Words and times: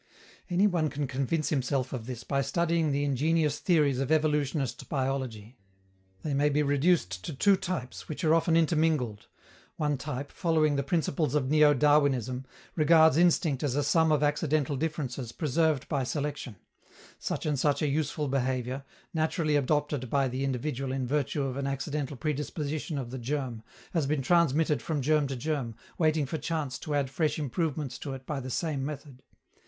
Any 0.49 0.65
one 0.65 0.89
can 0.89 1.05
convince 1.05 1.49
himself 1.49 1.93
of 1.93 2.07
this 2.07 2.23
by 2.23 2.41
studying 2.41 2.91
the 2.91 3.03
ingenious 3.03 3.59
theories 3.59 3.99
of 3.99 4.11
evolutionist 4.11 4.89
biology. 4.89 5.59
They 6.23 6.33
may 6.33 6.49
be 6.49 6.63
reduced 6.63 7.23
to 7.23 7.35
two 7.35 7.55
types, 7.55 8.09
which 8.09 8.23
are 8.23 8.33
often 8.33 8.57
intermingled. 8.57 9.27
One 9.75 9.97
type, 9.99 10.31
following 10.31 10.75
the 10.75 10.81
principles 10.81 11.35
of 11.35 11.51
neo 11.51 11.75
Darwinism, 11.75 12.47
regards 12.75 13.15
instinct 13.15 13.61
as 13.61 13.75
a 13.75 13.83
sum 13.83 14.11
of 14.11 14.23
accidental 14.23 14.75
differences 14.75 15.31
preserved 15.31 15.87
by 15.87 16.03
selection: 16.03 16.55
such 17.19 17.45
and 17.45 17.59
such 17.59 17.83
a 17.83 17.87
useful 17.87 18.27
behavior, 18.27 18.83
naturally 19.13 19.55
adopted 19.55 20.09
by 20.09 20.27
the 20.27 20.43
individual 20.43 20.91
in 20.91 21.05
virtue 21.05 21.43
of 21.43 21.57
an 21.57 21.67
accidental 21.67 22.17
predisposition 22.17 22.97
of 22.97 23.11
the 23.11 23.19
germ, 23.19 23.61
has 23.93 24.07
been 24.07 24.23
transmitted 24.23 24.81
from 24.81 24.99
germ 25.03 25.27
to 25.27 25.35
germ, 25.35 25.75
waiting 25.99 26.25
for 26.25 26.39
chance 26.39 26.79
to 26.79 26.95
add 26.95 27.07
fresh 27.07 27.37
improvements 27.37 27.99
to 27.99 28.15
it 28.15 28.25
by 28.25 28.39
the 28.39 28.49
same 28.49 28.83
method. 28.83 29.21